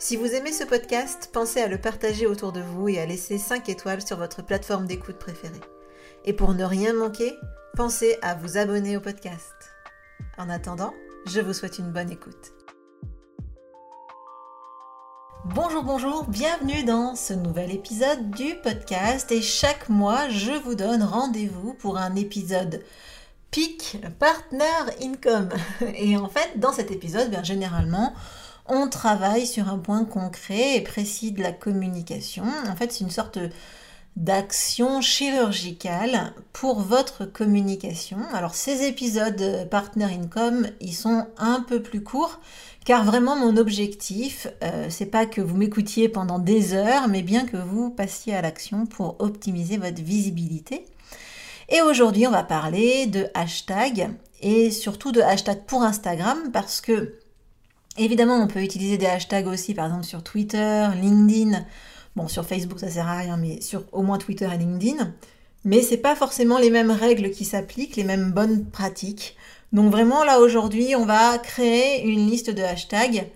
[0.00, 3.36] Si vous aimez ce podcast, pensez à le partager autour de vous et à laisser
[3.36, 5.60] 5 étoiles sur votre plateforme d'écoute préférée.
[6.24, 7.34] Et pour ne rien manquer,
[7.74, 9.52] pensez à vous abonner au podcast.
[10.38, 10.94] En attendant,
[11.26, 12.52] je vous souhaite une bonne écoute.
[15.46, 21.02] Bonjour, bonjour, bienvenue dans ce nouvel épisode du podcast et chaque mois je vous donne
[21.02, 22.84] rendez-vous pour un épisode
[23.50, 25.48] PIC Partner Income.
[25.94, 28.14] Et en fait, dans cet épisode, bien généralement,
[28.68, 32.44] on travaille sur un point concret et précis de la communication.
[32.68, 33.38] En fait, c'est une sorte
[34.18, 38.18] d'action chirurgicale pour votre communication.
[38.34, 42.40] Alors ces épisodes Partner Income, ils sont un peu plus courts
[42.84, 47.44] car vraiment mon objectif, euh, c'est pas que vous m'écoutiez pendant des heures, mais bien
[47.44, 50.84] que vous passiez à l'action pour optimiser votre visibilité.
[51.68, 57.18] Et aujourd'hui, on va parler de hashtag et surtout de hashtag pour Instagram parce que
[57.98, 61.64] Évidemment, on peut utiliser des hashtags aussi, par exemple sur Twitter, LinkedIn.
[62.16, 65.12] Bon, sur Facebook, ça sert à rien, mais sur au moins Twitter et LinkedIn.
[65.64, 69.36] Mais c'est pas forcément les mêmes règles qui s'appliquent, les mêmes bonnes pratiques.
[69.72, 73.28] Donc vraiment, là aujourd'hui, on va créer une liste de hashtags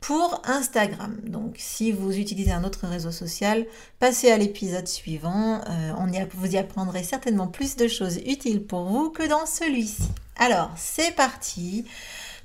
[0.00, 1.18] pour Instagram.
[1.24, 3.66] Donc si vous utilisez un autre réseau social,
[3.98, 5.60] passez à l'épisode suivant.
[5.68, 10.08] Euh, on vous y apprendrez certainement plus de choses utiles pour vous que dans celui-ci.
[10.36, 11.84] Alors, c'est parti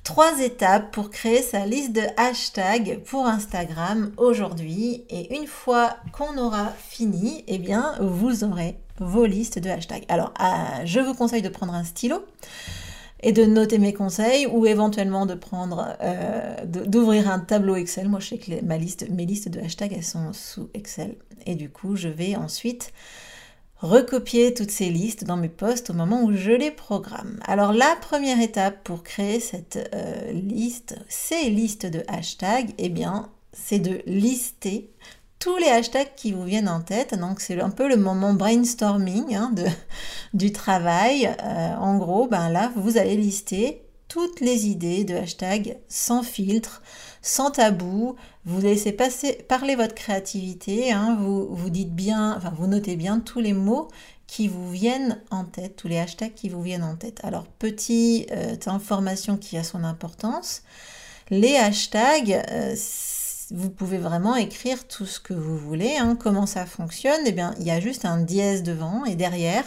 [0.04, 5.06] trois étapes pour créer sa liste de hashtags pour Instagram aujourd'hui.
[5.10, 10.06] Et une fois qu'on aura fini, eh bien, vous aurez vos listes de hashtags.
[10.10, 12.26] Alors, ah, je vous conseille de prendre un stylo
[13.22, 18.08] et de noter mes conseils ou éventuellement de prendre, euh, d'ouvrir un tableau Excel.
[18.08, 21.16] Moi, je sais que ma liste, mes listes de hashtags, elles sont sous Excel.
[21.46, 22.94] Et du coup, je vais ensuite
[23.82, 27.40] recopier toutes ces listes dans mes posts au moment où je les programme.
[27.46, 33.30] Alors la première étape pour créer cette euh, liste, ces listes de hashtags, eh bien,
[33.54, 34.92] c'est de lister
[35.40, 37.18] tous les hashtags qui vous viennent en tête.
[37.18, 39.54] Donc c'est un peu le moment brainstorming hein,
[40.34, 41.34] du travail.
[41.42, 46.82] Euh, en gros, ben là, vous allez lister toutes les idées de hashtags sans filtre,
[47.22, 48.18] sans tabou.
[48.44, 50.92] Vous laissez passer, parler votre créativité.
[50.92, 51.18] Hein.
[51.22, 53.88] vous, dites bien, enfin, vous notez bien tous les mots
[54.28, 57.20] qui vous viennent en tête, tous les hashtags qui vous viennent en tête.
[57.24, 60.64] Alors, petite euh, information qui a son importance.
[61.30, 62.76] Les hashtags, euh,
[63.52, 65.98] vous pouvez vraiment écrire tout ce que vous voulez.
[65.98, 66.18] Hein.
[66.20, 67.22] Comment ça fonctionne?
[67.26, 69.64] Eh bien, il y a juste un dièse devant et derrière,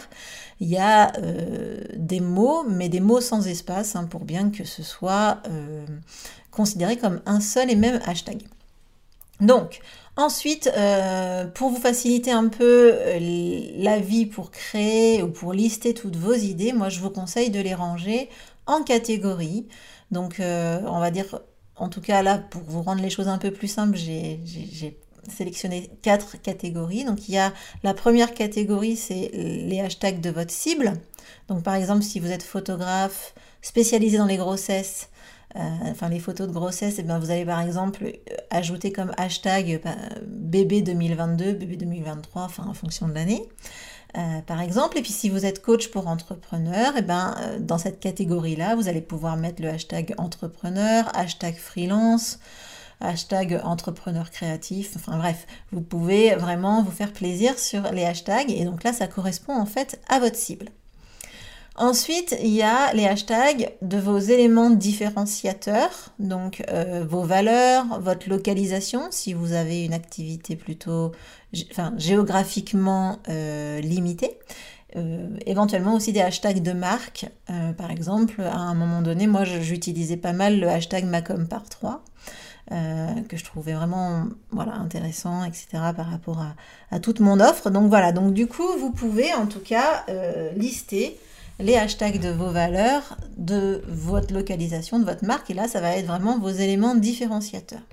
[0.59, 4.63] il y a euh, des mots, mais des mots sans espace, hein, pour bien que
[4.63, 5.41] ce soit
[6.51, 8.43] considéré comme un seul et même hashtag.
[9.41, 9.79] Donc,
[10.15, 15.93] ensuite, euh, pour vous faciliter un peu euh, la vie pour créer ou pour lister
[15.93, 18.29] toutes vos idées, moi je vous conseille de les ranger
[18.67, 19.67] en catégories.
[20.11, 21.41] Donc, euh, on va dire,
[21.75, 24.39] en tout cas là, pour vous rendre les choses un peu plus simples, j'ai
[25.29, 27.05] sélectionné quatre catégories.
[27.05, 27.53] Donc, il y a
[27.83, 30.93] la première catégorie, c'est les hashtags de votre cible.
[31.47, 35.09] Donc, par exemple, si vous êtes photographe spécialisé dans les grossesses,
[35.55, 35.59] euh,
[35.91, 39.11] enfin les photos de grossesse, et eh bien vous allez par exemple euh, ajouter comme
[39.17, 39.91] hashtag euh,
[40.25, 43.43] bébé 2022, bébé 2023, enfin en fonction de l'année.
[44.47, 44.97] par exemple.
[44.97, 49.01] Et puis si vous êtes coach pour entrepreneur, eh ben, dans cette catégorie-là, vous allez
[49.01, 52.39] pouvoir mettre le hashtag entrepreneur, hashtag freelance,
[52.99, 54.93] hashtag entrepreneur créatif.
[54.95, 58.51] Enfin bref, vous pouvez vraiment vous faire plaisir sur les hashtags.
[58.51, 60.69] Et donc là, ça correspond en fait à votre cible.
[61.75, 68.29] Ensuite, il y a les hashtags de vos éléments différenciateurs, donc euh, vos valeurs, votre
[68.29, 71.13] localisation, si vous avez une activité plutôt
[71.97, 74.37] géographiquement euh, limitée.
[74.95, 77.25] Euh, éventuellement aussi des hashtags de marque.
[77.75, 82.03] par exemple, à un moment donné, moi j'utilisais pas mal le hashtag Macom par 3.
[82.69, 85.65] que je trouvais vraiment voilà, intéressant, etc.
[85.95, 86.45] par rapport
[86.91, 87.71] à, toute mon offre.
[87.71, 90.05] Donc voilà, donc du coup, vous pouvez en tout cas
[90.55, 91.17] lister
[91.59, 95.49] les hashtags de vos valeurs, de votre localisation, de votre marque.
[95.49, 97.83] Et là, ça va être vraiment vos éléments différenciateurs.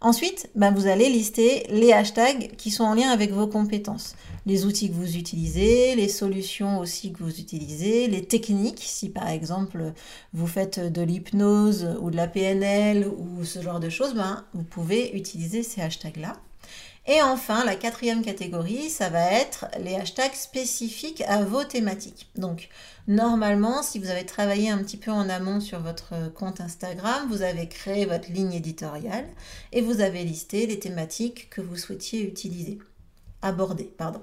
[0.00, 4.16] Ensuite, ben, vous allez lister les hashtags qui sont en lien avec vos compétences.
[4.44, 9.28] Les outils que vous utilisez, les solutions aussi que vous utilisez, les techniques, si par
[9.28, 9.94] exemple
[10.34, 14.64] vous faites de l'hypnose ou de la PNL ou ce genre de choses, ben, vous
[14.64, 16.34] pouvez utiliser ces hashtags-là.
[17.06, 22.30] Et enfin, la quatrième catégorie, ça va être les hashtags spécifiques à vos thématiques.
[22.36, 22.70] Donc,
[23.06, 27.42] normalement, si vous avez travaillé un petit peu en amont sur votre compte Instagram, vous
[27.42, 29.28] avez créé votre ligne éditoriale
[29.72, 32.78] et vous avez listé les thématiques que vous souhaitiez utiliser,
[33.42, 34.22] aborder, pardon.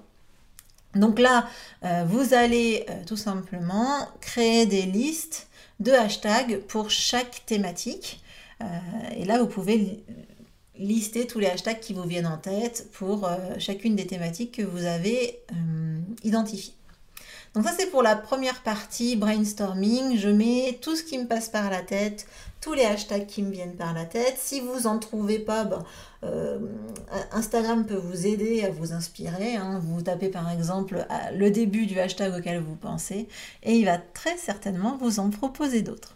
[0.95, 1.47] Donc là,
[1.85, 5.47] euh, vous allez euh, tout simplement créer des listes
[5.79, 8.21] de hashtags pour chaque thématique.
[8.61, 8.65] Euh,
[9.15, 10.03] et là, vous pouvez
[10.77, 14.61] lister tous les hashtags qui vous viennent en tête pour euh, chacune des thématiques que
[14.63, 16.73] vous avez euh, identifiées.
[17.53, 20.17] Donc ça c'est pour la première partie brainstorming.
[20.17, 22.25] Je mets tout ce qui me passe par la tête,
[22.61, 24.35] tous les hashtags qui me viennent par la tête.
[24.37, 25.83] Si vous en trouvez pas, ben,
[26.23, 26.59] euh,
[27.33, 29.57] Instagram peut vous aider à vous inspirer.
[29.57, 29.81] Hein.
[29.83, 33.27] Vous tapez par exemple le début du hashtag auquel vous pensez
[33.63, 36.15] et il va très certainement vous en proposer d'autres.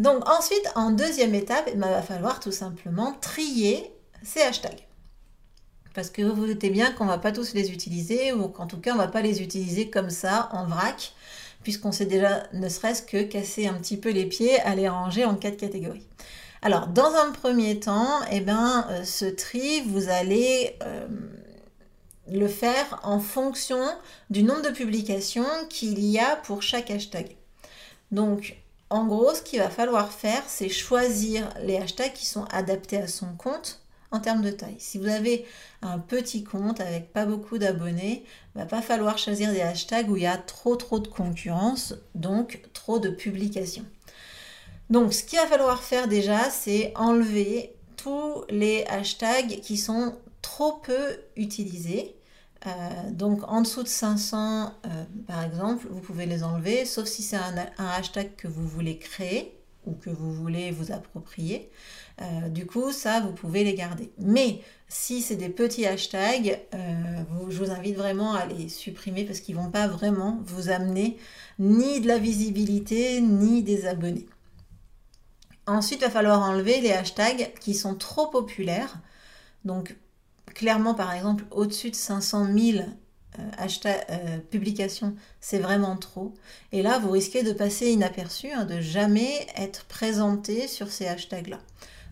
[0.00, 3.92] Donc ensuite, en deuxième étape, il va falloir tout simplement trier
[4.22, 4.86] ces hashtags.
[5.94, 8.66] Parce que vous vous doutez bien qu'on ne va pas tous les utiliser, ou qu'en
[8.66, 11.12] tout cas, on ne va pas les utiliser comme ça, en vrac,
[11.62, 15.26] puisqu'on s'est déjà, ne serait-ce que casser un petit peu les pieds à les ranger
[15.26, 16.06] en quatre catégories.
[16.62, 21.08] Alors, dans un premier temps, eh ben, euh, ce tri, vous allez euh,
[22.30, 23.84] le faire en fonction
[24.30, 27.36] du nombre de publications qu'il y a pour chaque hashtag.
[28.12, 28.56] Donc,
[28.90, 33.06] en gros, ce qu'il va falloir faire, c'est choisir les hashtags qui sont adaptés à
[33.06, 34.76] son compte en termes de taille.
[34.78, 35.46] Si vous avez
[35.82, 40.16] un petit compte avec pas beaucoup d'abonnés, il va pas falloir choisir des hashtags où
[40.16, 43.86] il y a trop trop de concurrence, donc trop de publications.
[44.90, 50.72] Donc ce qu'il va falloir faire déjà, c'est enlever tous les hashtags qui sont trop
[50.72, 52.16] peu utilisés
[52.66, 57.22] euh, donc en dessous de 500, euh, par exemple, vous pouvez les enlever, sauf si
[57.22, 61.70] c'est un, hashtag que vous voulez créer ou que vous voulez vous approprier.
[62.20, 64.12] Euh, du coup, ça, vous pouvez les garder.
[64.18, 69.56] Mais si c'est des petits hashtags, je vous invite vraiment à les supprimer parce qu'ils
[69.56, 71.16] ne vont pas vraiment vous amener
[71.58, 74.26] ni de la visibilité, ni des abonnés.
[75.66, 78.98] Ensuite, il va falloir enlever les hashtags qui sont trop populaires.
[79.64, 79.96] Donc,
[80.54, 82.84] clairement, par exemple, au-dessus de 500 000
[83.38, 86.34] euh, publications, c'est vraiment trop.
[86.72, 91.58] Et là, vous risquez de passer inaperçu, hein, de jamais être présenté sur ces hashtags-là.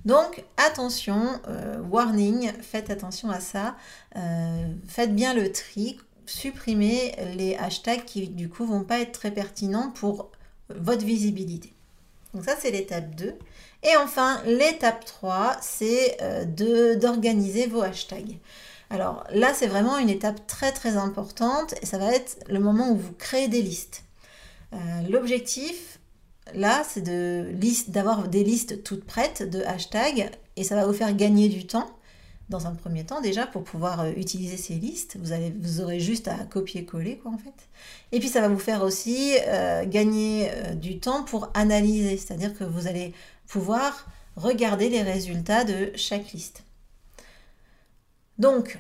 [0.05, 3.77] Donc attention, euh, warning, faites attention à ça.
[4.17, 9.33] Euh, faites bien le tri, supprimez les hashtags qui du coup vont pas être très
[9.33, 10.31] pertinents pour
[10.71, 11.73] votre visibilité.
[12.33, 13.35] Donc ça c'est l'étape 2.
[13.83, 18.39] Et enfin, l'étape 3, c'est euh, d'organiser vos hashtags.
[18.91, 22.91] Alors là, c'est vraiment une étape très très importante et ça va être le moment
[22.91, 24.05] où vous créez des listes.
[24.73, 24.77] Euh,
[25.09, 25.99] l'objectif,
[26.55, 27.03] là, c'est
[27.91, 31.67] d'avoir de des listes toutes prêtes de hashtags et ça va vous faire gagner du
[31.67, 31.89] temps.
[32.49, 36.37] Dans un premier temps, déjà, pour pouvoir euh, utiliser ces listes, vous, aurez juste à
[36.37, 37.53] copier-coller, quoi, en fait.
[38.13, 39.35] Et puis, ça va vous faire aussi
[39.87, 43.13] gagner du temps pour analyser, c'est-à-dire que vous allez
[43.47, 46.63] pouvoir regarder les résultats de chaque liste.
[48.39, 48.79] Donc,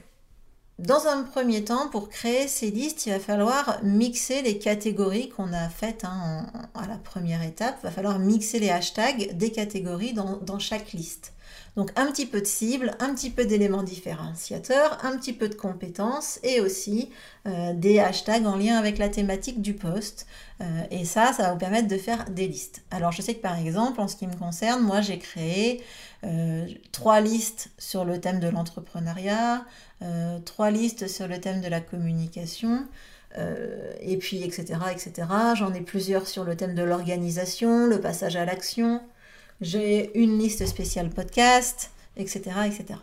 [0.79, 5.53] dans un premier temps, pour créer ces listes, il va falloir mixer les catégories qu'on
[5.53, 7.79] a faites hein, à la première étape.
[7.83, 11.33] Il va falloir mixer les hashtags des catégories dans chaque liste.
[11.77, 15.55] Donc un petit peu de cible, un petit peu d'éléments différenciateurs, un petit peu de
[15.55, 17.11] compétences et aussi
[17.47, 20.27] euh, des hashtags en lien avec la thématique du post.
[20.61, 22.83] Euh, et ça, ça va vous permettre de faire des listes.
[22.91, 25.83] Alors je sais que par exemple, en ce qui me concerne, moi j'ai créé
[26.25, 29.65] euh, trois listes sur le thème de l'entrepreneuriat,
[30.45, 32.87] trois listes sur le thème de la communication.
[34.01, 38.45] et puis etc etc j'en ai plusieurs sur le thème de l'organisation le passage à
[38.45, 39.01] l'action
[39.61, 42.99] j'ai une liste spéciale podcast, etc., etc.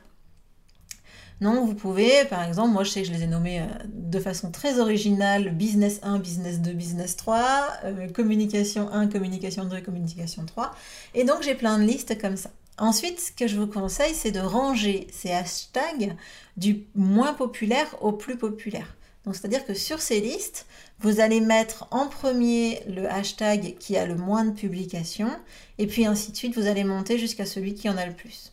[1.41, 4.19] Non, vous pouvez, par exemple, moi je sais que je les ai nommés euh, de
[4.19, 10.45] façon très originale, business 1, business 2, business 3, euh, communication 1, communication 2, communication
[10.45, 10.73] 3.
[11.13, 12.51] Et donc j'ai plein de listes comme ça.
[12.77, 16.15] Ensuite, ce que je vous conseille, c'est de ranger ces hashtags
[16.55, 18.95] du moins populaire au plus populaire.
[19.25, 20.65] Donc c'est-à-dire que sur ces listes,
[20.99, 25.31] vous allez mettre en premier le hashtag qui a le moins de publications,
[25.77, 28.51] et puis ainsi de suite, vous allez monter jusqu'à celui qui en a le plus.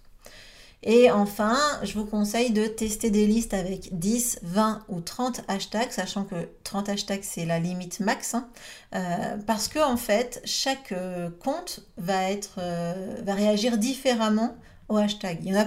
[0.85, 5.93] Et enfin, je vous conseille de tester des listes avec 10, 20 ou 30 hashtags,
[5.93, 8.49] sachant que 30 hashtags c'est la limite max, hein.
[8.95, 14.57] euh, parce que en fait, chaque euh, compte va, être, euh, va réagir différemment
[14.89, 15.39] au hashtag.
[15.43, 15.67] Il y en a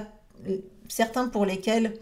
[0.89, 1.94] certains pour lesquels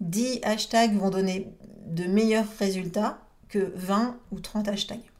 [0.00, 1.48] 10 hashtags vont donner
[1.86, 3.18] de meilleurs résultats
[3.52, 5.12] que 20 ou 30 hashtags.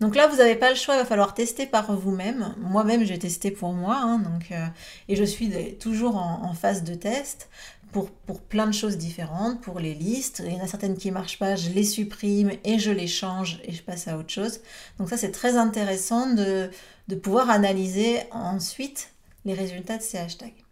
[0.00, 2.54] Donc là, vous n'avez pas le choix, il va falloir tester par vous-même.
[2.58, 4.66] Moi-même, j'ai testé pour moi, hein, donc, euh,
[5.08, 7.48] et je suis toujours en, phase de test
[7.92, 8.10] pour,
[8.48, 10.42] plein de choses différentes, pour les listes.
[10.44, 13.06] Il y en a certaines qui ne marchent pas, je les supprime et je les
[13.06, 14.60] change et je passe à autre chose.
[14.98, 16.70] Donc ça, c'est très intéressant de
[17.22, 19.10] pouvoir analyser ensuite
[19.44, 20.63] les résultats de ces hashtags.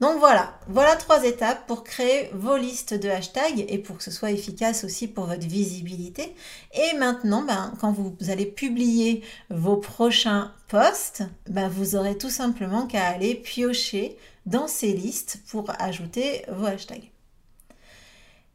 [0.00, 4.10] Donc voilà, voilà trois étapes pour créer vos listes de hashtags et pour que ce
[4.10, 6.34] soit efficace aussi pour votre visibilité.
[6.74, 12.86] Et maintenant, ben, quand vous allez publier vos prochains posts, ben, vous aurez tout simplement
[12.86, 17.10] qu'à aller piocher dans ces listes pour ajouter vos hashtags.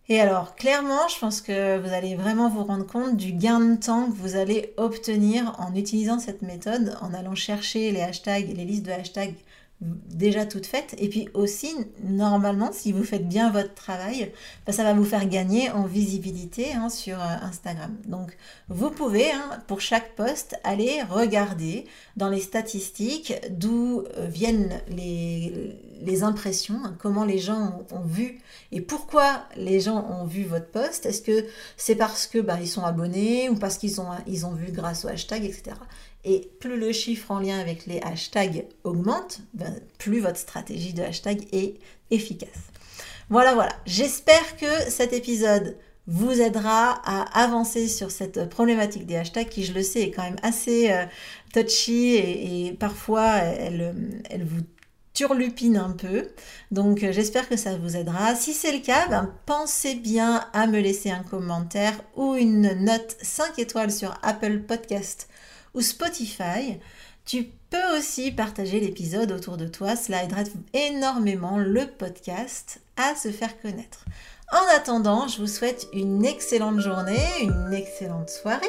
[0.09, 3.79] Et alors, clairement, je pense que vous allez vraiment vous rendre compte du gain de
[3.79, 8.65] temps que vous allez obtenir en utilisant cette méthode, en allant chercher les hashtags, les
[8.65, 9.35] listes de hashtags
[9.81, 10.95] déjà toute faite.
[10.99, 11.73] Et puis aussi,
[12.03, 14.31] normalement, si vous faites bien votre travail,
[14.65, 17.95] bah, ça va vous faire gagner en visibilité hein, sur euh, Instagram.
[18.05, 18.37] Donc,
[18.69, 21.85] vous pouvez, hein, pour chaque post, aller regarder
[22.15, 28.39] dans les statistiques d'où euh, viennent les, les impressions, hein, comment les gens ont, vu
[28.71, 31.05] et pourquoi les gens ont vu votre post.
[31.05, 31.45] Est-ce que
[31.77, 35.05] c'est parce que bah, ils sont abonnés ou parce qu'ils ont, ils ont vu grâce
[35.05, 35.75] au hashtag, etc.
[36.23, 41.01] Et plus le chiffre en lien avec les hashtags augmente, ben, plus votre stratégie de
[41.01, 41.75] hashtag est
[42.11, 42.49] efficace.
[43.29, 43.73] Voilà, voilà.
[43.85, 49.73] J'espère que cet épisode vous aidera à avancer sur cette problématique des hashtags qui, je
[49.73, 51.05] le sais, est quand même assez euh,
[51.53, 53.95] touchy et, parfois elle,
[54.29, 54.61] elle vous
[55.13, 56.29] turlupine un peu.
[56.71, 58.35] Donc euh, j'espère que ça vous aidera.
[58.35, 63.15] Si c'est le cas, ben, pensez bien à me laisser un commentaire ou une note
[63.21, 65.27] 5 étoiles sur Apple Podcast
[65.73, 66.79] ou Spotify.
[67.25, 70.41] Tu peux aussi partager l'épisode autour de toi, cela aidera
[70.73, 74.05] énormément le podcast à se faire connaître.
[74.51, 78.67] En attendant, je vous souhaite une excellente journée, une excellente soirée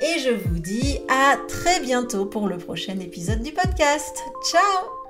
[0.00, 4.16] et je vous dis à très bientôt pour le prochain épisode du podcast.
[4.50, 5.01] Ciao